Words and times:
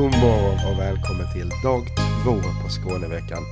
God 0.00 0.12
morgon 0.12 0.72
och 0.72 0.80
välkommen 0.80 1.26
till 1.32 1.48
dag 1.62 1.82
två 2.24 2.32
på 2.62 2.68
Skåneveckan. 2.68 3.42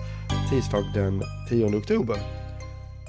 Tisdag 0.51 0.85
den 0.95 1.23
10 1.49 1.79
oktober. 1.79 2.17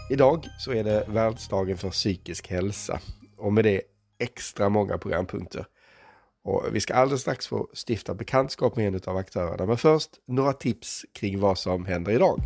Idag 0.09 0.45
så 0.59 0.73
är 0.73 0.83
det 0.83 1.05
världsdagen 1.07 1.77
för 1.77 1.89
psykisk 1.89 2.47
hälsa 2.47 2.99
och 3.37 3.53
med 3.53 3.63
det 3.63 3.81
extra 4.19 4.69
många 4.69 4.97
programpunkter. 4.97 5.65
Och 6.43 6.65
vi 6.71 6.79
ska 6.79 6.93
alldeles 6.93 7.21
strax 7.21 7.47
få 7.47 7.67
stifta 7.87 8.13
bekantskap 8.13 8.75
med 8.75 8.87
en 8.87 9.01
av 9.05 9.17
aktörerna, 9.17 9.65
men 9.65 9.77
först 9.77 10.09
några 10.27 10.53
tips 10.53 11.05
kring 11.13 11.39
vad 11.39 11.57
som 11.57 11.85
händer 11.85 12.11
idag. 12.11 12.41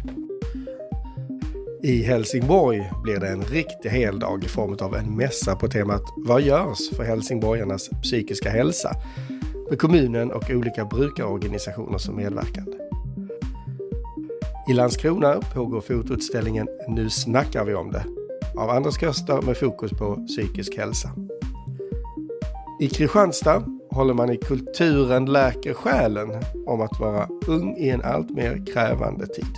I 1.84 2.04
Helsingborg 2.04 2.92
blir 3.04 3.20
det 3.20 3.28
en 3.28 3.44
riktig 3.44 3.90
heldag 3.90 4.44
i 4.46 4.48
form 4.48 4.78
av 4.82 4.96
en 4.96 5.16
mässa 5.16 5.56
på 5.56 5.68
temat 5.68 6.04
Vad 6.18 6.42
görs 6.42 6.90
för 6.90 7.04
helsingborgarnas 7.04 7.90
psykiska 8.04 8.50
hälsa? 8.50 8.96
Med 9.74 9.80
kommunen 9.80 10.32
och 10.32 10.50
olika 10.50 10.86
brukarorganisationer 10.86 11.98
som 11.98 12.16
medverkande. 12.16 12.72
I 14.70 14.74
Landskrona 14.74 15.40
pågår 15.54 15.82
fotoutställningen 15.82 16.68
Nu 16.88 17.10
snackar 17.10 17.66
vi 17.66 17.74
om 17.74 17.92
det 17.92 18.04
av 18.58 18.70
Anders 18.70 19.00
Köster 19.00 19.42
med 19.42 19.58
fokus 19.58 19.92
på 19.92 20.16
psykisk 20.28 20.78
hälsa. 20.78 21.10
I 22.80 22.88
Kristianstad 22.88 23.64
håller 23.92 24.14
man 24.14 24.30
i 24.30 24.38
Kulturen 24.38 25.26
läker 25.26 25.74
själen 25.74 26.44
om 26.66 26.82
att 26.82 27.00
vara 27.00 27.28
ung 27.48 27.78
i 27.78 27.90
en 27.90 28.02
allt 28.02 28.30
mer 28.30 28.66
krävande 28.74 29.28
tid. 29.28 29.56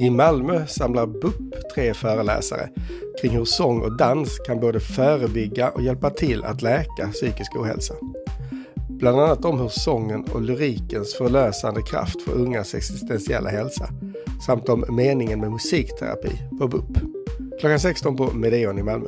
I 0.00 0.10
Malmö 0.10 0.66
samlar 0.66 1.06
BUP 1.06 1.34
tre 1.74 1.94
föreläsare 1.94 2.68
kring 3.20 3.32
hur 3.32 3.44
sång 3.44 3.80
och 3.82 3.96
dans 3.96 4.38
kan 4.38 4.60
både 4.60 4.80
förebygga 4.80 5.68
och 5.68 5.82
hjälpa 5.82 6.10
till 6.10 6.44
att 6.44 6.62
läka 6.62 7.08
psykisk 7.12 7.56
ohälsa. 7.56 7.94
Bland 8.98 9.20
annat 9.20 9.44
om 9.44 9.60
hur 9.60 9.68
sången 9.68 10.24
och 10.32 10.42
lyrikens 10.42 11.14
förlösande 11.14 11.82
kraft 11.82 12.22
för 12.22 12.32
ungas 12.32 12.74
existentiella 12.74 13.50
hälsa 13.50 13.88
samt 14.46 14.68
om 14.68 14.84
meningen 14.88 15.40
med 15.40 15.50
musikterapi 15.50 16.30
på 16.58 16.68
BUP. 16.68 16.98
Klockan 17.60 17.80
16 17.80 18.16
på 18.16 18.30
Medeon 18.34 18.78
i 18.78 18.82
Malmö. 18.82 19.06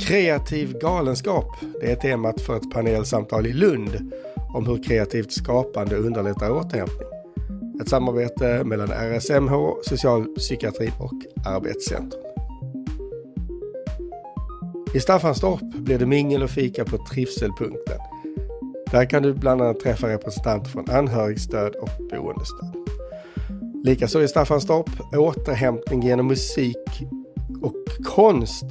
Kreativ 0.00 0.78
galenskap, 0.78 1.46
det 1.80 1.92
är 1.92 1.96
temat 1.96 2.40
för 2.40 2.56
ett 2.56 2.70
panelsamtal 2.70 3.46
i 3.46 3.52
Lund 3.52 4.12
om 4.54 4.66
hur 4.66 4.82
kreativt 4.82 5.32
skapande 5.32 5.96
underlättar 5.96 6.50
återhämtning. 6.50 7.08
Ett 7.82 7.88
samarbete 7.88 8.64
mellan 8.64 8.88
RSMH, 8.88 9.52
socialpsykiatrin 9.82 10.92
och 10.98 11.46
Arbetscentrum. 11.46 12.27
I 14.98 15.00
Staffanstorp 15.00 15.60
blir 15.60 15.98
det 15.98 16.06
mingel 16.06 16.42
och 16.42 16.50
fika 16.50 16.84
på 16.84 16.98
Trivselpunkten. 16.98 17.98
Där 18.90 19.04
kan 19.04 19.22
du 19.22 19.34
bland 19.34 19.62
annat 19.62 19.80
träffa 19.80 20.08
representanter 20.08 20.70
från 20.70 20.90
anhörigstöd 20.90 21.74
och 21.74 21.88
boendestöd. 22.10 22.74
Likaså 23.84 24.22
i 24.22 24.28
Staffanstorp 24.28 24.90
återhämtning 25.16 26.02
genom 26.02 26.26
musik 26.26 27.02
och 27.62 27.74
konst. 28.04 28.64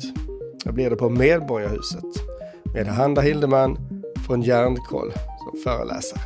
Där 0.63 0.71
blir 0.71 0.89
det 0.89 0.95
på 0.95 1.09
Medborgarhuset 1.09 2.03
med 2.73 2.87
Handa 2.87 3.21
Hildeman 3.21 3.77
från 4.27 4.41
Järnkoll 4.41 5.13
som 5.13 5.59
föreläsare. 5.63 6.21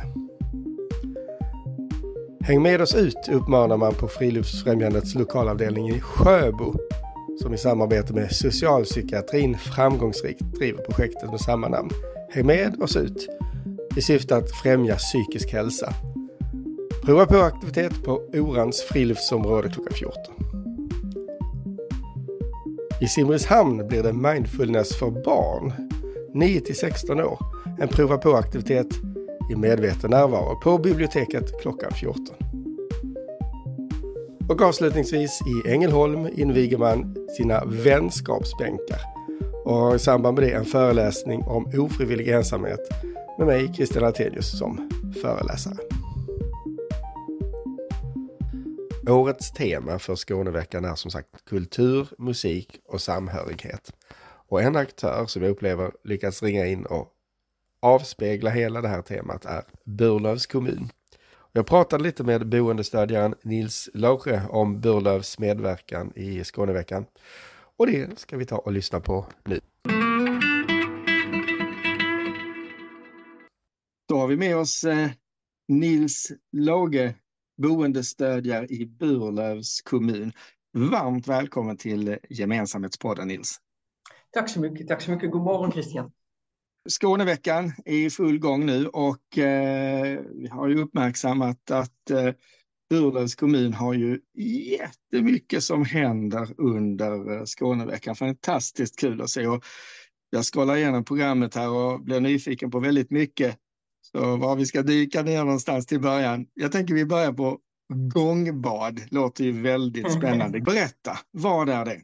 Häng 2.40 2.62
med 2.62 2.80
oss 2.80 2.94
ut 2.94 3.28
uppmanar 3.32 3.76
man 3.76 3.94
på 3.94 4.08
Friluftsfrämjandets 4.08 5.14
lokalavdelning 5.14 5.88
i 5.88 6.00
Sjöbo 6.00 6.74
som 7.40 7.54
i 7.54 7.58
samarbete 7.58 8.14
med 8.14 8.32
socialpsykiatrin 8.32 9.58
framgångsrikt 9.58 10.40
driver 10.40 10.82
projektet 10.82 11.30
med 11.30 11.40
samma 11.40 11.68
namn. 11.68 11.90
Häng 12.30 12.46
med 12.46 12.82
oss 12.82 12.96
ut 12.96 13.28
i 13.96 14.02
syfte 14.02 14.36
att 14.36 14.50
främja 14.50 14.96
psykisk 14.96 15.52
hälsa. 15.52 15.94
Prova 17.04 17.26
på 17.26 17.36
aktivitet 17.36 18.04
på 18.04 18.12
Orans 18.34 18.82
friluftsområde 18.82 19.68
klockan 19.68 19.92
14. 19.92 20.34
I 23.00 23.06
Simrishamn 23.06 23.88
blir 23.88 24.02
det 24.02 24.12
mindfulness 24.12 24.96
för 24.96 25.10
barn, 25.10 25.72
9 26.34 26.60
16 26.74 27.20
år. 27.20 27.38
En 27.80 27.88
prova 27.88 28.18
på-aktivitet 28.18 28.86
i 29.52 29.56
medveten 29.56 30.10
närvaro 30.10 30.60
på 30.60 30.78
biblioteket 30.78 31.62
klockan 31.62 31.92
14. 31.92 32.51
Och 34.48 34.62
avslutningsvis 34.62 35.40
i 35.46 35.70
Ängelholm 35.70 36.28
inviger 36.32 36.78
man 36.78 37.16
sina 37.36 37.64
vänskapsbänkar 37.64 39.00
och 39.64 39.74
har 39.74 39.94
i 39.94 39.98
samband 39.98 40.38
med 40.38 40.48
det 40.48 40.54
en 40.54 40.64
föreläsning 40.64 41.42
om 41.42 41.66
ofrivillig 41.78 42.28
ensamhet 42.28 42.80
med 43.38 43.46
mig, 43.46 43.74
Christian 43.74 44.04
Artelius, 44.04 44.58
som 44.58 44.90
föreläsare. 45.22 45.76
Årets 49.08 49.52
tema 49.52 49.98
för 49.98 50.16
Skåneveckan 50.16 50.84
är 50.84 50.94
som 50.94 51.10
sagt 51.10 51.44
kultur, 51.44 52.08
musik 52.18 52.80
och 52.88 53.00
samhörighet. 53.00 53.92
Och 54.48 54.62
en 54.62 54.76
aktör 54.76 55.26
som 55.26 55.42
jag 55.42 55.50
upplever 55.50 55.92
lyckats 56.04 56.42
ringa 56.42 56.66
in 56.66 56.86
och 56.86 57.08
avspegla 57.80 58.50
hela 58.50 58.80
det 58.80 58.88
här 58.88 59.02
temat 59.02 59.44
är 59.44 59.62
Burlövs 59.84 60.46
kommun. 60.46 60.90
Jag 61.54 61.66
pratade 61.66 62.04
lite 62.04 62.24
med 62.24 62.48
boendestödjaren 62.48 63.34
Nils 63.42 63.90
Laure 63.94 64.42
om 64.50 64.80
Burlövs 64.80 65.38
medverkan 65.38 66.12
i 66.16 66.44
Skåneveckan. 66.44 67.06
Och 67.76 67.86
det 67.86 68.18
ska 68.18 68.36
vi 68.36 68.46
ta 68.46 68.58
och 68.58 68.72
lyssna 68.72 69.00
på 69.00 69.26
nu. 69.44 69.60
Då 74.08 74.18
har 74.18 74.26
vi 74.26 74.36
med 74.36 74.56
oss 74.56 74.84
eh, 74.84 75.10
Nils 75.68 76.32
Låge, 76.52 77.14
boendestödjare 77.62 78.66
i 78.66 78.86
Burlövs 78.86 79.80
kommun. 79.80 80.32
Varmt 80.72 81.28
välkommen 81.28 81.76
till 81.76 82.18
Gemensamhetspodden 82.30 83.28
Nils. 83.28 83.60
Tack 84.30 84.50
så 84.50 84.60
mycket, 84.60 84.88
tack 84.88 85.02
så 85.02 85.10
mycket. 85.10 85.30
God 85.30 85.42
morgon 85.42 85.72
Christian. 85.72 86.12
Skåneveckan 86.88 87.72
är 87.84 87.96
i 87.96 88.10
full 88.10 88.38
gång 88.38 88.66
nu 88.66 88.86
och 88.86 89.38
eh, 89.38 90.20
vi 90.34 90.48
har 90.48 90.68
ju 90.68 90.82
uppmärksammat 90.82 91.70
att 91.70 92.10
eh, 92.10 92.30
Burlövs 92.90 93.34
kommun 93.34 93.74
har 93.74 93.94
ju 93.94 94.20
jättemycket 94.78 95.62
som 95.62 95.84
händer 95.84 96.48
under 96.58 97.32
eh, 97.32 97.44
Skåneveckan. 97.44 98.16
Fantastiskt 98.16 98.98
kul 98.98 99.22
att 99.22 99.30
se. 99.30 99.46
Och 99.46 99.64
jag 100.30 100.44
scrollar 100.44 100.76
igenom 100.76 101.04
programmet 101.04 101.54
här 101.54 101.70
och 101.70 102.00
blir 102.00 102.20
nyfiken 102.20 102.70
på 102.70 102.80
väldigt 102.80 103.10
mycket. 103.10 103.56
Så 104.12 104.36
var 104.36 104.56
vi 104.56 104.66
ska 104.66 104.82
dyka 104.82 105.22
ner 105.22 105.44
någonstans 105.44 105.86
till 105.86 106.00
början. 106.00 106.46
Jag 106.54 106.72
tänker 106.72 106.94
vi 106.94 107.04
börjar 107.04 107.32
på 107.32 107.58
gångbad. 108.14 109.00
Låter 109.10 109.44
ju 109.44 109.62
väldigt 109.62 110.12
spännande. 110.12 110.60
Berätta, 110.60 111.18
vad 111.30 111.68
är 111.68 111.84
det? 111.84 112.00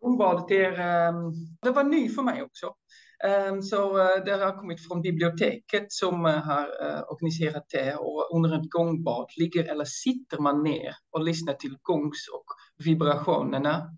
Gångbadet 0.00 0.50
är, 0.50 0.80
ehm, 0.80 1.32
det 1.62 1.70
var 1.70 1.84
ny 1.84 2.08
för 2.08 2.22
mig 2.22 2.42
också. 2.42 2.74
Ehm, 3.24 3.62
så 3.62 3.98
eh, 3.98 4.24
det 4.24 4.32
har 4.32 4.58
kommit 4.58 4.86
från 4.86 5.02
biblioteket 5.02 5.92
som 5.92 6.26
eh, 6.26 6.32
har 6.32 6.62
eh, 6.62 7.02
organiserat 7.08 7.66
det 7.70 7.94
och 7.96 8.36
under 8.36 8.58
ett 8.58 8.70
gångbad 8.70 9.26
ligger 9.36 9.64
eller 9.64 9.84
sitter 9.84 10.38
man 10.38 10.62
ner 10.62 10.94
och 11.10 11.24
lyssnar 11.24 11.52
till 11.54 11.76
gångs 11.82 12.28
och 12.32 12.44
vibrationerna. 12.84 13.96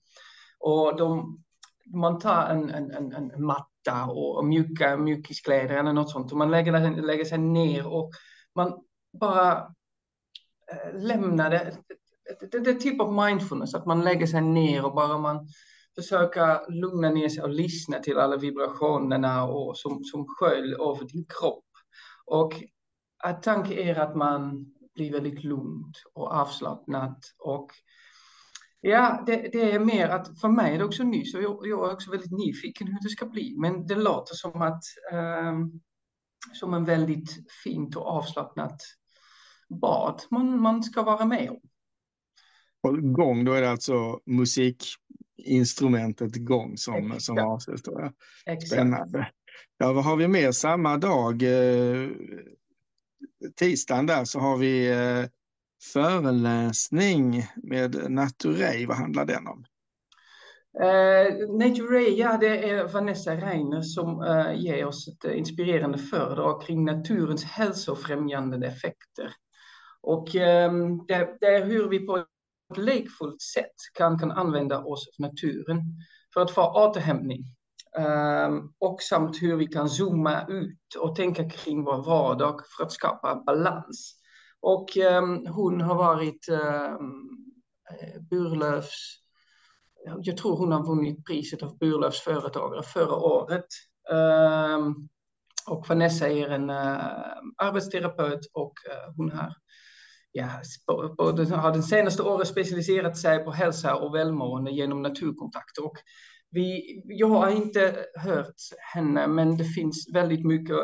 Och 0.59 0.97
de, 0.97 1.39
man 1.95 2.19
tar 2.19 2.47
en, 2.47 2.71
en, 2.71 2.91
en, 2.91 3.13
en 3.13 3.45
matta 3.45 4.05
och 4.05 4.45
mjuka 4.45 4.97
mjukiskläder 4.97 5.77
eller 5.77 5.93
något 5.93 6.11
sånt 6.11 6.33
och 6.33 6.39
man 6.39 6.51
lägger, 6.51 7.03
lägger 7.03 7.25
sig 7.25 7.39
ner 7.39 7.87
och 7.87 8.11
man 8.55 8.85
bara 9.21 9.75
lämnar 10.93 11.51
det. 11.51 11.77
Det, 12.51 12.59
det 12.59 12.71
är 12.71 12.75
typ 12.75 13.01
av 13.01 13.27
mindfulness, 13.27 13.75
att 13.75 13.87
man 13.87 14.05
lägger 14.05 14.27
sig 14.27 14.41
ner 14.41 14.85
och 14.85 14.95
bara 14.95 15.19
man 15.19 15.49
försöka 15.95 16.63
lugna 16.69 17.11
ner 17.11 17.29
sig 17.29 17.43
och 17.43 17.49
lyssna 17.49 17.99
till 17.99 18.19
alla 18.19 18.37
vibrationerna 18.37 19.45
och 19.45 19.79
som, 19.79 20.05
som 20.05 20.27
sköljer 20.29 20.91
över 20.91 21.05
din 21.09 21.25
kropp. 21.25 21.65
Och 22.25 22.53
att 23.25 23.43
tanken 23.43 23.79
är 23.79 23.95
att 23.95 24.17
man 24.17 24.67
blir 24.95 25.13
väldigt 25.13 25.45
lugnt 25.45 25.97
och 26.15 26.33
avslappnat 26.33 27.19
och 27.39 27.71
Ja, 28.87 29.23
det, 29.27 29.49
det, 29.53 29.73
är 29.73 29.79
mer 29.79 30.09
att 30.09 30.41
för 30.41 30.49
mig 30.49 30.75
är 30.75 30.79
det 30.79 30.85
också 30.85 31.03
nytt, 31.03 31.31
så 31.31 31.41
jag, 31.41 31.67
jag, 31.67 31.89
är 31.89 31.93
också 31.93 32.11
väldigt 32.11 32.31
nyfiken 32.31 32.87
hur 32.87 32.99
det 33.03 33.09
ska 33.09 33.27
bli. 33.27 33.57
Men 33.59 33.87
det 33.87 33.95
låter 33.95 34.35
som 34.35 34.63
att 34.63 34.83
um, 35.13 35.81
som 36.53 36.75
en 36.75 36.85
väldigt 36.85 37.31
fint 37.65 37.97
och 37.97 38.07
avslappnat 38.07 38.81
bad 39.69 40.23
man, 40.31 40.61
man 40.61 40.83
ska 40.83 41.03
vara 41.03 41.25
med 41.25 41.51
om. 41.51 41.61
På 42.85 42.93
gång, 42.93 43.45
då 43.45 43.53
är 43.53 43.61
det 43.61 43.71
alltså 43.71 44.21
musik 44.27 44.85
instrumentet 45.37 46.37
igång 46.37 46.77
som, 46.77 47.21
som 47.21 47.39
avses. 47.39 47.83
Då. 47.83 48.11
Spännande. 48.67 49.31
Ja, 49.79 49.93
vad 49.93 50.05
har 50.05 50.17
vi 50.17 50.29
mer 50.29 50.53
samma 50.53 50.97
dag? 50.97 51.43
Eh, 51.43 52.11
tisdagen 53.57 54.07
där 54.07 54.25
så 54.25 54.41
har 54.41 54.57
vi 54.57 54.91
eh, 54.91 55.25
föreläsning 55.93 57.47
med 57.57 58.11
Naturey. 58.11 58.87
Vad 58.87 58.97
handlar 58.97 59.25
den 59.25 59.47
om? 59.47 59.65
Uh, 60.81 61.57
Nature 61.59 62.01
ja 62.01 62.37
det 62.41 62.71
är 62.71 62.89
Vanessa 62.89 63.37
Reiner 63.37 63.83
som 63.83 64.21
uh, 64.21 64.61
ger 64.61 64.87
oss 64.87 65.09
ett 65.09 65.35
inspirerande 65.35 65.99
föredrag 65.99 66.63
kring 66.63 66.85
naturens 66.85 67.45
hälsofrämjande 67.45 68.67
effekter. 68.67 69.35
Och 70.03 70.35
um, 70.35 71.07
det, 71.07 71.37
det, 71.41 71.47
är 71.47 71.65
hur 71.65 71.89
vi 71.89 72.07
på 72.07 72.25
ett 72.71 72.79
lekfullt 72.79 73.43
sätt 73.43 73.75
kan, 73.95 74.19
kan 74.19 74.31
använda 74.31 74.85
oss 74.85 75.09
av 75.09 75.31
naturen 75.31 75.83
för 76.35 76.41
att 76.41 76.51
få 76.51 76.63
återhämtning. 76.63 77.45
Um, 77.99 78.75
och 78.79 79.03
samt 79.03 79.43
hur 79.43 79.57
vi 79.57 79.67
kan 79.67 79.89
zooma 79.89 80.47
ut 80.49 80.95
och 80.99 81.17
tänka 81.17 81.51
kring 81.51 81.85
vår 81.85 82.05
vardag 82.05 82.61
för 82.77 82.85
att 82.85 82.93
skapa 82.93 83.43
balans. 83.47 84.15
Och 84.61 84.97
um, 84.97 85.47
hon 85.47 85.81
har 85.81 85.95
varit 85.95 86.49
ehm, 86.49 87.29
Burlövs 88.31 89.25
jag 90.05 90.37
tror 90.37 90.57
hon 90.57 90.73
har 90.73 90.87
vunnit 90.87 91.25
priset 91.25 91.63
av 91.63 91.79
Burlövs 91.79 92.21
företagare 92.21 92.83
förra 92.83 93.17
året. 93.17 93.67
Um, 94.11 95.09
och 95.67 95.89
Vanessa 95.89 96.29
är 96.29 96.49
en 96.49 96.71
uh, 96.71 97.05
arbetsterapeut 97.57 98.41
och 98.53 98.73
uh, 98.89 99.15
hon 99.17 99.31
har, 99.31 99.55
ja, 100.35 101.33
den, 101.33 101.53
har 101.53 101.73
den 101.73 101.83
senaste 101.83 102.23
året 102.23 102.49
specialiserat 102.49 103.19
sig 103.19 103.45
på 103.45 103.51
hälsa 103.51 103.95
och 103.95 104.15
välmående 104.15 104.71
genom 104.71 105.03
naturkontakter. 105.03 105.85
Och 105.85 105.97
vi, 106.51 106.83
jag 107.05 107.29
har 107.29 107.51
inte 107.51 107.97
hört 108.15 108.55
henne, 108.95 109.27
men 109.27 109.57
det 109.57 109.65
finns 109.65 110.09
väldigt 110.15 110.47
mycket, 110.47 110.77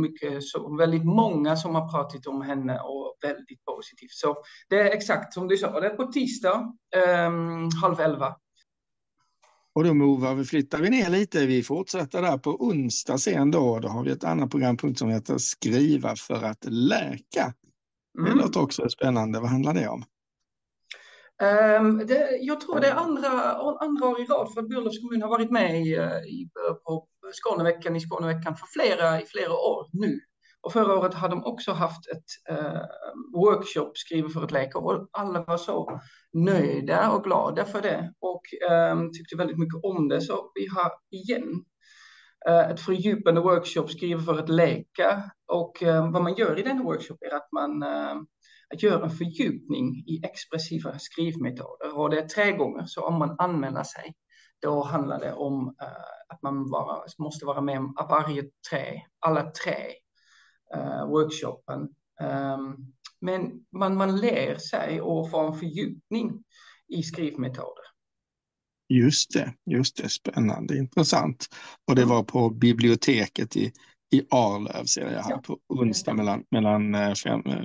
mycket 0.00 0.44
så, 0.44 0.76
väldigt 0.76 1.04
många 1.04 1.56
som 1.56 1.74
har 1.74 1.92
pratat 1.92 2.26
om 2.26 2.42
henne 2.42 2.80
och 2.80 3.16
väldigt 3.22 3.64
positivt. 3.64 4.10
Så 4.10 4.36
det 4.68 4.80
är 4.80 4.96
exakt 4.96 5.34
som 5.34 5.48
du 5.48 5.56
sa, 5.56 5.80
det 5.80 5.86
är 5.86 5.96
på 5.96 6.12
tisdag 6.12 6.72
um, 7.26 7.70
halv 7.82 8.00
elva 8.00 8.36
och 9.78 9.84
då 9.84 9.94
Mova, 9.94 10.34
vi, 10.34 10.44
flyttar 10.44 10.78
vi 10.78 10.90
ner 10.90 11.10
lite. 11.10 11.46
Vi 11.46 11.62
fortsätter 11.62 12.22
där 12.22 12.38
på 12.38 12.50
onsdag 12.50 13.18
sen 13.18 13.50
då. 13.50 13.78
Då 13.78 13.88
har 13.88 14.04
vi 14.04 14.10
ett 14.10 14.24
annat 14.24 14.50
programpunkt 14.50 14.98
som 14.98 15.08
heter 15.08 15.38
Skriva 15.38 16.16
för 16.16 16.44
att 16.44 16.64
läka. 16.64 17.54
Mm. 18.18 18.30
Det 18.30 18.42
låter 18.42 18.62
också 18.62 18.88
spännande. 18.88 19.40
Vad 19.40 19.50
handlar 19.50 19.74
det 19.74 19.88
om? 19.88 20.04
Um, 21.42 22.06
det, 22.06 22.38
jag 22.40 22.60
tror 22.60 22.80
det 22.80 22.86
är 22.86 22.94
andra, 22.94 23.28
andra 23.80 24.08
år 24.08 24.20
i 24.20 24.24
rad 24.24 24.52
för 24.54 24.60
att 24.60 24.68
Burlövs 24.68 25.00
kommun 25.00 25.22
har 25.22 25.28
varit 25.28 25.50
med 25.50 25.80
i, 25.80 25.94
i, 26.28 26.50
på 26.84 27.08
Skåneveckan 27.32 27.96
i 27.96 28.00
Skåneveckan 28.00 28.56
för 28.56 28.66
flera, 28.66 29.20
i 29.20 29.26
flera 29.26 29.52
år 29.52 29.86
nu. 29.92 30.20
Och 30.60 30.72
förra 30.72 30.98
året 30.98 31.14
hade 31.14 31.34
de 31.34 31.44
också 31.44 31.72
haft 31.72 32.08
ett 32.08 32.56
uh, 32.58 32.82
workshop, 33.34 33.92
Skriva 33.94 34.28
för 34.28 34.44
att 34.44 34.50
läka, 34.50 34.78
och 34.78 35.08
alla 35.12 35.44
var 35.44 35.56
så 35.56 36.00
nöjda 36.32 37.10
och 37.10 37.24
glada 37.24 37.64
för 37.64 37.82
det 37.82 38.12
och 38.20 38.42
um, 38.92 39.12
tyckte 39.12 39.36
väldigt 39.36 39.58
mycket 39.58 39.80
om 39.82 40.08
det. 40.08 40.20
Så 40.20 40.52
vi 40.54 40.66
har 40.66 40.92
igen 41.10 41.64
Eh, 42.46 42.70
ett 42.70 42.80
fördjupande 42.80 43.40
workshop, 43.40 43.88
Skriva 43.88 44.22
för 44.22 44.38
att 44.38 44.48
läka. 44.48 45.30
Och 45.52 45.82
eh, 45.82 46.10
vad 46.10 46.22
man 46.22 46.34
gör 46.34 46.58
i 46.58 46.62
den 46.62 46.84
workshop 46.84 47.16
är 47.20 47.36
att 47.36 47.52
man 47.52 47.82
eh, 47.82 48.16
att 48.74 48.82
gör 48.82 49.02
en 49.02 49.10
fördjupning 49.10 49.94
i 50.06 50.20
expressiva 50.24 50.98
skrivmetoder. 50.98 51.98
Och 51.98 52.10
det 52.10 52.18
är 52.18 52.28
tre 52.28 52.52
gånger, 52.52 52.84
så 52.86 53.06
om 53.06 53.18
man 53.18 53.36
anmäler 53.38 53.82
sig 53.82 54.14
då 54.60 54.82
handlar 54.82 55.20
det 55.20 55.32
om 55.32 55.74
att 56.28 56.42
man 56.42 56.70
bara, 56.70 57.02
måste 57.18 57.46
vara 57.46 57.60
med 57.60 57.78
om 57.78 57.94
varje 58.10 58.42
tre, 58.70 59.02
alla 59.18 59.50
tre 59.50 59.74
workshopen. 61.06 61.80
Um, 62.20 62.92
men 63.20 63.66
man, 63.72 63.96
man 63.96 64.16
lär 64.16 64.56
sig 64.56 65.00
och 65.00 65.30
får 65.30 65.46
en 65.46 65.54
fördjupning 65.54 66.44
i 66.88 67.02
skrivmetoder. 67.02 67.84
Just 68.88 69.32
det, 69.32 69.54
just 69.70 69.96
det, 69.96 70.08
spännande, 70.08 70.78
intressant. 70.78 71.46
Och 71.88 71.94
det 71.94 72.04
var 72.04 72.22
på 72.22 72.50
biblioteket 72.50 73.56
i, 73.56 73.72
i 74.12 74.22
Arlöv 74.30 74.84
ser 74.84 75.12
jag 75.12 75.22
här 75.22 75.30
ja. 75.30 75.38
på 75.38 75.58
onsdag 75.68 76.14
mellan, 76.14 76.44
mellan 76.50 76.94
eh, 76.94 77.14
fem, 77.14 77.42
eh, 77.46 77.64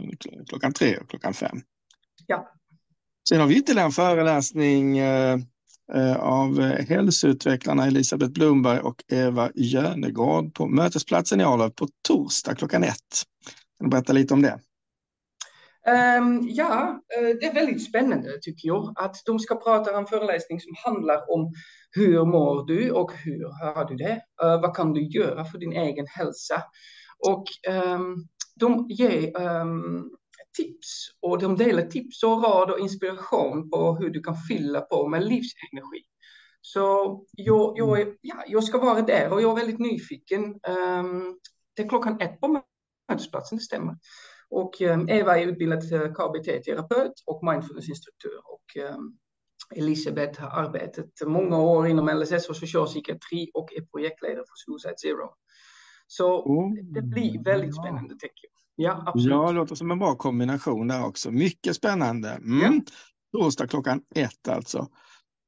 klockan 0.49 0.73
tre 0.73 0.97
och 0.97 1.09
klockan 1.09 1.33
fem. 1.33 1.61
Ja. 2.27 2.53
Sen 3.29 3.39
har 3.39 3.47
vi 3.47 3.57
ytterligare 3.57 3.85
en 3.85 3.91
föreläsning 3.91 4.97
eh 4.97 5.39
av 6.19 6.61
hälsoutvecklarna 6.61 7.87
Elisabeth 7.87 8.31
Blomberg 8.31 8.79
och 8.79 9.03
Eva 9.07 9.51
Jönegård 9.55 10.53
på 10.53 10.67
Mötesplatsen 10.67 11.41
i 11.41 11.43
Arlöv 11.43 11.69
på 11.69 11.87
torsdag 12.07 12.55
klockan 12.55 12.83
ett. 12.83 13.23
Kan 13.77 13.89
du 13.89 13.89
berätta 13.89 14.13
lite 14.13 14.33
om 14.33 14.41
det? 14.41 14.59
Um, 15.87 16.47
ja, 16.49 16.99
uh, 17.19 17.35
det 17.39 17.45
är 17.45 17.53
väldigt 17.53 17.85
spännande 17.85 18.39
tycker 18.41 18.67
jag 18.67 18.93
att 18.95 19.15
de 19.25 19.39
ska 19.39 19.55
prata 19.55 19.91
om 19.91 19.97
en 19.97 20.07
föreläsning 20.07 20.61
som 20.61 20.73
handlar 20.85 21.31
om 21.31 21.53
hur 21.91 22.25
mår 22.25 22.67
du 22.67 22.91
och 22.91 23.11
hur 23.13 23.73
har 23.75 23.85
du 23.85 23.95
det? 23.95 24.21
Uh, 24.43 24.61
vad 24.61 24.75
kan 24.75 24.93
du 24.93 25.03
göra 25.03 25.45
för 25.45 25.57
din 25.57 25.73
egen 25.73 26.07
hälsa? 26.07 26.63
Och 27.27 27.45
um, 27.69 28.27
de 28.55 28.87
ger 28.89 29.41
um, 29.41 30.11
tips 30.57 31.07
och 31.21 31.39
de 31.39 31.57
delar 31.57 31.83
tips 31.83 32.23
och 32.23 32.43
råd 32.43 32.71
och 32.71 32.79
inspiration 32.79 33.69
på 33.69 33.95
hur 33.95 34.09
du 34.09 34.23
kan 34.23 34.35
fylla 34.37 34.81
på 34.81 35.07
med 35.07 35.21
livsenergi. 35.21 36.03
Så 36.61 36.79
jag, 37.31 37.73
jag, 37.77 38.01
är, 38.01 38.07
ja, 38.21 38.43
jag 38.47 38.63
ska 38.63 38.77
vara 38.77 39.01
där 39.01 39.33
och 39.33 39.41
jag 39.41 39.51
är 39.51 39.55
väldigt 39.55 39.79
nyfiken. 39.79 40.59
det 41.75 41.81
är 41.83 41.89
klockan 41.89 42.21
ett 42.21 42.41
på 42.41 42.61
mötesplatsen, 43.09 43.57
det 43.57 43.63
stämmer. 43.63 43.95
Och 44.49 44.81
eh, 44.81 44.99
Eva 45.07 45.39
är 45.39 45.47
utbildad 45.47 45.81
KBT-terapeut 46.15 47.13
och 47.25 47.43
mindfulnessinstruktör. 47.43 48.39
Och 48.45 48.77
eh, 48.77 48.97
Elisabeth 49.75 50.41
har 50.41 50.63
arbetat 50.63 51.05
många 51.25 51.59
år 51.59 51.87
inom 51.87 52.09
LSS 52.09 52.49
och 52.49 52.55
socialpsykiatri 52.55 53.51
och 53.53 53.73
är 53.73 53.81
projektledare 53.81 54.43
för 54.45 54.55
Suicide 54.65 54.95
Zero. 54.97 55.29
Så 56.07 56.41
oh, 56.41 56.73
det 56.93 57.01
blir 57.01 57.43
väldigt 57.43 57.75
spännande, 57.75 58.13
tycker 58.13 58.43
jag. 58.43 58.53
Ja, 58.75 59.03
absolut. 59.05 59.31
Ja, 59.31 59.47
det 59.47 59.53
låter 59.53 59.75
som 59.75 59.91
en 59.91 59.99
bra 59.99 60.15
kombination 60.15 60.87
där 60.87 61.05
också. 61.05 61.31
Mycket 61.31 61.75
spännande. 61.75 62.29
Mm. 62.29 62.59
Ja. 62.61 63.39
Torsdag 63.39 63.67
klockan 63.67 64.01
ett 64.15 64.47
alltså. 64.47 64.87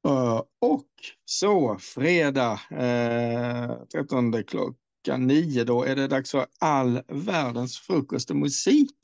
Uh, 0.08 0.42
och 0.60 0.88
så 1.24 1.76
fredag 1.80 2.60
uh, 2.72 3.84
13 3.92 4.32
klockan 4.44 4.74
klockan 5.06 5.26
nio 5.26 5.64
då 5.64 5.84
är 5.84 5.96
det 5.96 6.08
dags 6.08 6.30
för 6.30 6.46
all 6.60 7.02
världens 7.08 7.78
frukost 7.78 8.30
och 8.30 8.36
musik 8.36 8.96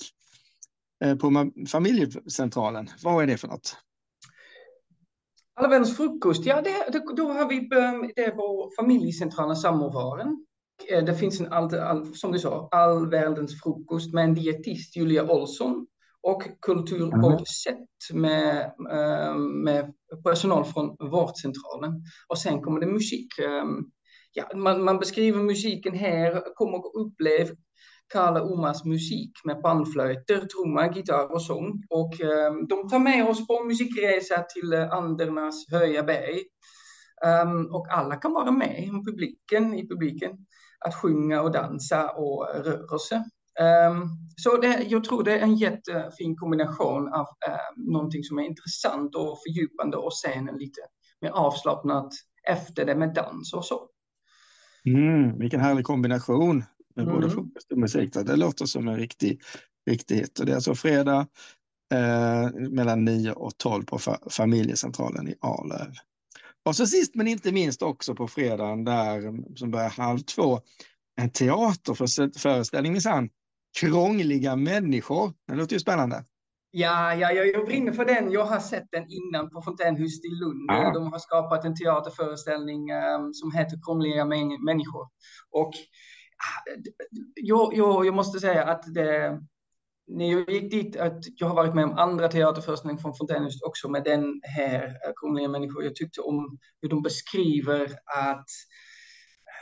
eh, 1.04 1.16
på 1.16 1.50
familjecentralen. 1.68 2.88
Vad 3.02 3.22
är 3.22 3.26
det 3.26 3.36
för 3.36 3.48
något? 3.48 3.76
Alla 5.54 5.68
världens 5.68 5.96
frukost, 5.96 6.46
ja 6.46 6.62
det, 6.62 7.14
då 7.16 7.32
har 7.32 7.48
vi 7.48 7.56
ehm, 7.56 8.10
det 8.16 8.30
på 8.30 8.70
familjecentralen 8.80 9.56
Samovaren. 9.56 10.46
Eh, 10.90 11.04
det 11.04 11.14
finns 11.14 11.40
en, 11.40 11.52
all, 11.52 11.74
all, 11.74 12.14
som 12.14 12.32
du 12.32 12.38
sa, 12.38 12.68
all 12.70 13.10
världens 13.10 13.62
frukost 13.62 14.12
med 14.12 14.24
en 14.24 14.34
dietist, 14.34 14.96
Julia 14.96 15.32
Olsson, 15.32 15.86
och 16.22 16.42
kultur 16.60 17.10
på 17.10 17.44
sätt 17.64 17.88
med, 18.12 18.72
med 19.64 19.92
personal 20.24 20.64
från 20.64 20.96
vårdcentralen. 21.10 22.02
Och 22.28 22.38
sen 22.38 22.60
kommer 22.62 22.80
det 22.80 22.86
musik. 22.86 23.28
Ja, 24.34 24.44
man, 24.54 24.84
man 24.84 24.98
beskriver 24.98 25.42
musiken 25.42 25.94
här, 25.94 26.54
kom 26.54 26.74
och 26.74 27.06
upplev 27.06 27.48
Karla 28.12 28.42
Omas 28.42 28.84
musik 28.84 29.32
med 29.44 29.60
bandflöjter, 29.60 30.46
trumma, 30.46 30.94
gitarr 30.94 31.32
och 31.32 31.42
sång. 31.42 31.82
Och 31.90 32.20
eh, 32.20 32.52
de 32.68 32.88
tar 32.88 32.98
med 32.98 33.28
oss 33.28 33.46
på 33.46 33.64
musikresa 33.64 34.42
till 34.42 34.72
eh, 34.72 34.92
Andernas 34.92 35.70
höga 35.70 36.02
berg. 36.02 36.42
Um, 37.44 37.66
och 37.74 37.86
alla 37.90 38.16
kan 38.16 38.32
vara 38.32 38.50
med 38.50 38.78
i 38.78 38.90
publiken, 39.06 39.74
i 39.74 39.88
publiken 39.88 40.30
att 40.84 40.94
sjunga 40.94 41.42
och 41.42 41.52
dansa 41.52 42.10
och 42.10 42.46
röra 42.54 42.98
sig. 42.98 43.18
Um, 43.88 44.08
så 44.36 44.56
det, 44.56 44.86
jag 44.88 45.04
tror 45.04 45.22
det 45.22 45.32
är 45.32 45.42
en 45.42 45.56
jättefin 45.56 46.36
kombination 46.36 47.08
av 47.12 47.26
uh, 47.48 47.92
någonting 47.92 48.24
som 48.24 48.38
är 48.38 48.42
intressant 48.42 49.14
och 49.14 49.38
fördjupande 49.46 49.96
och 49.96 50.14
sen 50.14 50.44
lite 50.44 50.80
mer 51.20 51.30
avslappnat 51.30 52.08
efter 52.48 52.84
det 52.84 52.94
med 52.94 53.14
dans 53.14 53.54
och 53.54 53.64
så. 53.64 53.88
Mm, 54.86 55.38
vilken 55.38 55.60
härlig 55.60 55.84
kombination 55.84 56.64
med 56.94 57.02
mm. 57.02 57.14
både 57.14 57.30
frukost 57.30 57.72
och 57.72 57.78
musik. 57.78 58.12
Det 58.12 58.36
låter 58.36 58.66
som 58.66 58.88
en 58.88 58.96
riktig, 58.96 59.40
riktig 59.90 60.16
hit. 60.16 60.38
Och 60.38 60.46
det 60.46 60.52
är 60.52 60.56
alltså 60.56 60.74
fredag 60.74 61.26
eh, 61.94 62.50
mellan 62.70 63.04
9 63.04 63.32
och 63.32 63.58
12 63.58 63.84
på 63.84 63.98
fa 63.98 64.18
familjecentralen 64.30 65.28
i 65.28 65.34
Arlöv. 65.40 65.92
Och 66.64 66.76
så 66.76 66.86
sist 66.86 67.14
men 67.14 67.28
inte 67.28 67.52
minst 67.52 67.82
också 67.82 68.14
på 68.14 68.28
fredagen 68.28 68.84
där 68.84 69.32
som 69.56 69.70
börjar 69.70 69.90
halv 69.90 70.18
två, 70.18 70.60
en 71.20 71.30
teaterföreställning 71.30 72.92
minsann. 72.92 73.28
Krångliga 73.80 74.56
människor. 74.56 75.32
Det 75.48 75.54
låter 75.54 75.76
ju 75.76 75.80
spännande. 75.80 76.24
Ja, 76.74 77.14
ja, 77.14 77.32
jag 77.32 77.66
brinner 77.66 77.92
för 77.92 78.04
den. 78.04 78.32
Jag 78.32 78.44
har 78.44 78.60
sett 78.60 78.86
den 78.90 79.06
innan 79.08 79.50
på 79.50 79.62
Fontänhuset 79.62 80.24
i 80.24 80.28
Lund. 80.28 80.70
Ah. 80.70 80.92
De 80.92 81.12
har 81.12 81.18
skapat 81.18 81.64
en 81.64 81.76
teaterföreställning 81.76 82.92
um, 82.92 83.34
som 83.34 83.52
heter 83.52 83.76
Krångliga 83.84 84.24
människor. 84.64 85.08
Och 85.50 85.68
uh, 85.68 86.82
jag, 87.34 87.74
jag, 87.74 88.06
jag, 88.06 88.14
måste 88.14 88.40
säga 88.40 88.64
att 88.64 88.94
det, 88.94 89.40
när 90.06 90.32
jag 90.32 90.50
gick 90.50 90.70
dit, 90.70 90.96
att 90.96 91.18
jag 91.36 91.48
har 91.48 91.54
varit 91.54 91.74
med 91.74 91.84
om 91.84 91.98
andra 91.98 92.28
teaterföreställningar 92.28 93.02
från 93.02 93.14
Fontänhuset 93.14 93.62
också 93.62 93.88
med 93.88 94.04
den 94.04 94.40
här 94.42 94.84
eh, 94.84 95.12
Kungliga 95.16 95.48
människor. 95.48 95.84
Jag 95.84 95.94
tyckte 95.94 96.20
om 96.20 96.58
hur 96.82 96.88
de 96.88 97.02
beskriver 97.02 97.84
att 98.28 98.48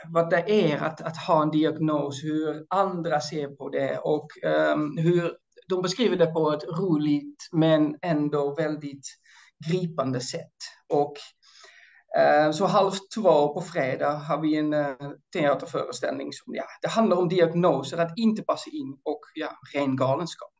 vad 0.07 0.29
det 0.29 0.71
är 0.71 0.77
att, 0.77 1.01
att 1.01 1.17
ha 1.17 1.41
en 1.41 1.51
diagnos, 1.51 2.23
hur 2.23 2.65
andra 2.69 3.21
ser 3.21 3.47
på 3.47 3.69
det 3.69 3.97
och 3.97 4.27
um, 4.73 4.97
hur 4.97 5.40
de 5.71 5.81
beskriver 5.81 6.17
det 6.17 6.27
på 6.27 6.51
ett 6.51 6.63
roligt 6.63 7.47
men 7.51 7.95
ändå 8.01 8.55
väldigt 8.55 9.07
gripande 9.69 10.19
sätt. 10.19 10.57
Och 10.93 11.13
eh, 12.19 12.51
så 12.51 12.65
halv 12.65 12.91
två 13.15 13.53
på 13.53 13.61
fredag 13.61 14.11
har 14.11 14.41
vi 14.41 14.57
en 14.57 14.73
eh, 14.73 14.95
teaterföreställning 15.33 16.33
som 16.33 16.55
ja, 16.55 16.63
det 16.81 16.87
handlar 16.87 17.17
om 17.17 17.29
diagnoser, 17.29 17.97
att 17.97 18.17
inte 18.17 18.43
passa 18.43 18.69
in 18.69 18.97
och 19.03 19.21
ja, 19.33 19.49
ren 19.73 19.95
galenskap. 19.95 20.51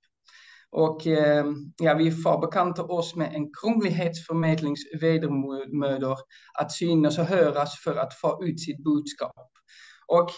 Och 0.72 1.08
eh, 1.08 1.46
ja, 1.82 1.94
vi 1.94 2.12
bekanta 2.42 2.84
oss 2.84 3.16
med 3.16 3.36
en 3.36 3.52
krånglighetsförmedlingsvedermödor 3.62 6.18
att 6.60 6.72
synas 6.72 7.20
och 7.20 7.26
höras 7.26 7.80
för 7.80 7.96
att 7.96 8.14
få 8.14 8.44
ut 8.44 8.62
sitt 8.62 8.84
budskap. 8.84 9.52
Och 10.08 10.30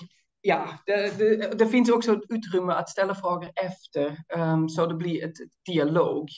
ja, 0.43 0.79
det, 0.85 1.17
det, 1.17 1.57
det 1.57 1.67
finns 1.67 1.89
också 1.89 2.13
ett 2.13 2.23
utrymme 2.29 2.73
att 2.73 2.89
ställa 2.89 3.15
frågor 3.15 3.51
efter 3.65 4.17
um, 4.37 4.69
så 4.69 4.85
det 4.85 4.95
blir 4.95 5.25
ett 5.25 5.37
dialog 5.65 6.29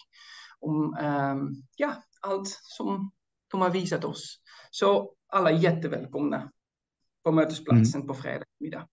om 0.59 0.97
um, 1.01 1.63
ja, 1.75 2.03
allt 2.21 2.59
som 2.61 3.11
de 3.51 3.61
har 3.61 3.69
visat 3.69 4.05
oss. 4.05 4.39
Så 4.71 5.13
alla 5.27 5.51
är 5.51 5.57
jättevälkomna 5.57 6.51
på 7.23 7.31
mötesplatsen 7.31 8.01
mm. 8.01 8.07
på 8.07 8.13
fredag 8.13 8.45
middag. 8.59 8.87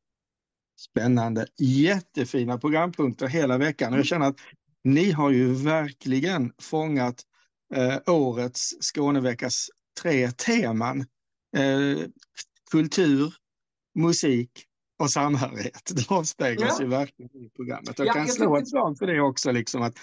Spännande, 0.81 1.47
jättefina 1.59 2.59
programpunkter 2.59 3.27
hela 3.27 3.59
veckan. 3.59 3.93
Jag 3.93 4.07
känner 4.07 4.27
att 4.27 4.41
ni 4.85 5.11
har 5.11 5.31
ju 5.31 5.55
verkligen 5.55 6.53
fångat 6.63 7.23
eh, 7.75 7.99
årets 8.07 8.75
Skåneveckas 8.81 9.69
tre 10.03 10.31
teman. 10.31 11.01
Eh, 11.57 12.07
kultur, 12.71 13.35
musik 13.95 14.67
och 15.03 15.11
samhörighet. 15.11 15.93
Det 15.95 16.11
avspeglas 16.11 16.77
ja. 16.79 16.85
ju 16.85 16.91
verkligen 16.91 17.37
i 17.37 17.51
programmet. 17.57 17.99
Jag 17.99 18.07
ja, 18.07 18.13
kan 18.13 18.27
jag 18.27 18.35
slå 18.35 18.57
ett 18.57 18.69
slag 18.69 18.99
för 18.99 19.07
det 19.07 19.21
också, 19.21 19.53
liksom 19.53 19.83
att 19.83 19.95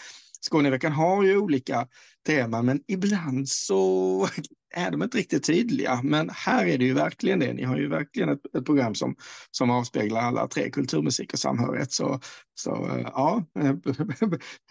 Skåneveckan 0.41 0.91
har 0.91 1.23
ju 1.23 1.37
olika 1.37 1.87
teman, 2.25 2.65
men 2.65 2.81
ibland 2.87 3.49
så 3.49 4.27
är 4.75 4.91
de 4.91 5.03
inte 5.03 5.17
riktigt 5.17 5.43
tydliga. 5.43 5.99
Men 6.03 6.29
här 6.29 6.65
är 6.65 6.77
det 6.77 6.85
ju 6.85 6.93
verkligen 6.93 7.39
det. 7.39 7.53
Ni 7.53 7.63
har 7.63 7.77
ju 7.77 7.89
verkligen 7.89 8.29
ett, 8.29 8.55
ett 8.57 8.65
program 8.65 8.95
som, 8.95 9.15
som 9.51 9.69
avspeglar 9.69 10.21
alla 10.21 10.47
tre, 10.47 10.69
kultur, 10.69 11.01
musik 11.01 11.33
och 11.33 11.39
samhörighet. 11.39 11.91
Så, 11.91 12.19
så 12.55 13.01
ja, 13.03 13.43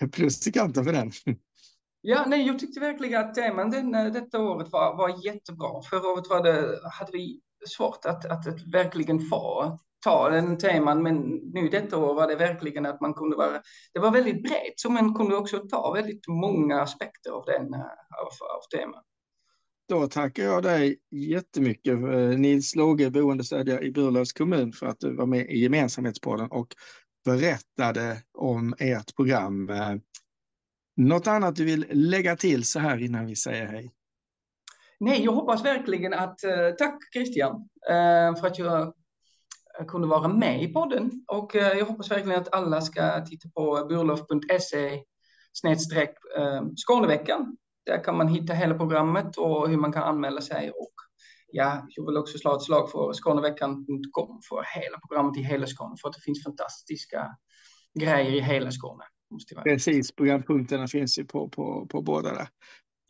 plus 0.12 0.46
i 0.46 0.52
kanten 0.52 0.84
för 0.84 0.92
den. 0.92 1.12
Ja, 2.00 2.24
nej, 2.26 2.46
jag 2.46 2.58
tyckte 2.58 2.80
verkligen 2.80 3.20
att 3.20 3.34
teman 3.34 3.70
den, 3.70 3.92
detta 3.92 4.40
året 4.40 4.72
var, 4.72 4.96
var 4.96 5.26
jättebra. 5.26 5.82
Förra 5.90 6.08
året 6.08 6.28
var 6.28 6.42
det, 6.42 6.80
hade 6.92 7.12
vi 7.12 7.40
svårt 7.68 8.04
att, 8.04 8.24
att, 8.24 8.46
att 8.46 8.66
verkligen 8.72 9.20
få 9.20 9.78
ta 10.04 10.28
den 10.28 10.58
teman, 10.58 11.02
men 11.02 11.16
nu 11.54 11.68
detta 11.68 11.96
år 11.96 12.14
var 12.14 12.28
det 12.28 12.36
verkligen 12.36 12.86
att 12.86 13.00
man 13.00 13.14
kunde 13.14 13.36
vara, 13.36 13.62
det 13.92 14.00
var 14.00 14.10
väldigt 14.10 14.42
brett, 14.42 14.72
så 14.76 14.90
man 14.90 15.14
kunde 15.14 15.36
också 15.36 15.58
ta 15.58 15.92
väldigt 15.92 16.28
många 16.28 16.80
aspekter 16.80 17.30
av 17.30 17.44
den, 17.46 17.74
av, 17.74 18.28
av 18.56 18.78
teman. 18.78 19.02
Då 19.88 20.06
tackar 20.06 20.42
jag 20.42 20.62
dig 20.62 20.98
jättemycket, 21.10 21.94
eh, 21.94 22.38
Nils 22.38 22.76
Låge, 22.76 23.10
boendestödjare 23.10 23.84
i 23.84 23.90
Burlövs 23.90 24.32
kommun, 24.32 24.72
för 24.72 24.86
att 24.86 25.00
du 25.00 25.16
var 25.16 25.26
med 25.26 25.50
i 25.50 25.58
Gemensamhetspodden 25.58 26.50
och 26.50 26.74
berättade 27.24 28.22
om 28.32 28.74
ert 28.78 29.16
program. 29.16 29.70
Eh, 29.70 29.94
något 30.96 31.26
annat 31.26 31.56
du 31.56 31.64
vill 31.64 31.86
lägga 31.90 32.36
till 32.36 32.64
så 32.64 32.78
här 32.78 33.02
innan 33.02 33.26
vi 33.26 33.36
säger 33.36 33.66
hej? 33.66 33.92
Nej, 35.00 35.24
jag 35.24 35.32
hoppas 35.32 35.64
verkligen 35.64 36.14
att, 36.14 36.44
eh, 36.44 36.70
tack 36.78 36.98
Christian, 37.12 37.68
för 38.40 38.46
att 38.46 38.58
jag 38.58 38.94
kunde 39.84 40.08
vara 40.08 40.28
med 40.28 40.62
i 40.62 40.72
podden 40.72 41.10
och 41.26 41.56
eh, 41.56 41.78
jag 41.78 41.86
hoppas 41.86 42.10
verkligen 42.10 42.40
att 42.40 42.54
alla 42.54 42.80
ska 42.80 43.24
titta 43.24 43.48
på 43.48 43.86
burlof.se 43.88 45.02
snedstreck 45.52 46.14
eh, 46.38 46.62
Skåneveckan 46.76 47.56
där 47.88 48.04
kan 48.04 48.16
man 48.16 48.28
hitta 48.28 48.52
hela 48.52 48.74
programmet 48.74 49.36
och 49.36 49.68
hur 49.68 49.76
man 49.76 49.92
kan 49.92 50.02
anmäla 50.02 50.40
sig. 50.40 50.70
Och 50.70 50.94
ja, 51.52 51.86
jag 51.88 52.06
vill 52.06 52.16
också 52.16 52.38
slå 52.38 52.56
ett 52.56 52.62
slag 52.62 52.90
för 52.90 53.12
Skåneveckan.com 53.12 54.40
för 54.48 54.80
hela 54.80 54.98
programmet 55.08 55.36
i 55.36 55.42
hela 55.42 55.66
Skåne, 55.66 55.96
för 56.02 56.08
att 56.08 56.14
det 56.14 56.20
finns 56.20 56.44
fantastiska 56.44 57.36
grejer 58.00 58.32
i 58.32 58.40
hela 58.40 58.70
Skåne. 58.70 59.04
Precis, 59.64 60.12
programpunkterna 60.12 60.88
finns 60.88 61.18
ju 61.18 61.24
på, 61.24 61.48
på, 61.48 61.86
på 61.90 62.02
båda 62.02 62.34
där. 62.34 62.48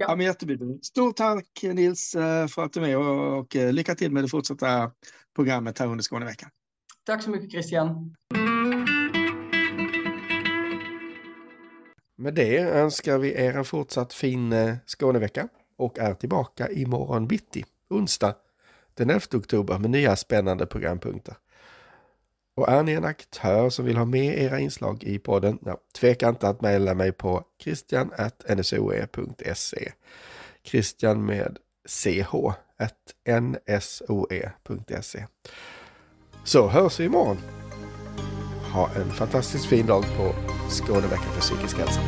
Ja. 0.00 0.06
Ja, 0.08 0.16
men 0.16 0.26
jättebra. 0.26 0.56
Stort 0.82 1.16
tack 1.16 1.62
Nils 1.62 2.14
eh, 2.14 2.46
för 2.46 2.64
att 2.64 2.72
du 2.72 2.80
är 2.80 2.86
med 2.86 2.98
och, 2.98 3.38
och 3.38 3.56
eh, 3.56 3.72
lycka 3.72 3.94
till 3.94 4.12
med 4.12 4.24
det 4.24 4.28
fortsatta 4.28 4.92
programmet 5.36 5.78
här 5.78 5.86
under 5.86 6.02
Skåneveckan. 6.02 6.50
Tack 7.06 7.22
så 7.22 7.30
mycket 7.30 7.50
Christian. 7.50 8.14
Med 12.16 12.34
det 12.34 12.58
önskar 12.58 13.18
vi 13.18 13.32
er 13.32 13.56
en 13.56 13.64
fortsatt 13.64 14.12
fin 14.12 14.52
eh, 14.52 14.74
Skånevecka 14.86 15.48
och 15.76 15.98
är 15.98 16.14
tillbaka 16.14 16.70
imorgon 16.70 17.26
bitti, 17.28 17.64
onsdag 17.90 18.34
den 18.94 19.10
11 19.10 19.20
oktober 19.34 19.78
med 19.78 19.90
nya 19.90 20.16
spännande 20.16 20.66
programpunkter. 20.66 21.34
Och 22.58 22.68
är 22.68 22.82
ni 22.82 22.92
en 22.92 23.04
aktör 23.04 23.70
som 23.70 23.84
vill 23.84 23.96
ha 23.96 24.04
med 24.04 24.38
era 24.38 24.60
inslag 24.60 25.04
i 25.04 25.18
podden, 25.18 25.58
ja, 25.64 25.78
tveka 25.98 26.28
inte 26.28 26.48
att 26.48 26.60
mejla 26.60 26.94
mig 26.94 27.12
på 27.12 27.42
christian.nsoe.se 27.62 29.76
e. 29.76 29.92
Christian 30.64 31.24
med 31.24 31.58
ch, 31.88 32.34
nsoe.se. 33.40 35.18
E. 35.18 35.26
Så 36.44 36.68
hörs 36.68 37.00
vi 37.00 37.04
imorgon. 37.04 37.38
Ha 38.72 38.90
en 38.96 39.10
fantastiskt 39.10 39.66
fin 39.66 39.86
dag 39.86 40.04
på 40.16 40.34
Skåneveckan 40.70 41.32
för 41.32 41.40
psykisk 41.40 41.78
hälsa. 41.78 42.00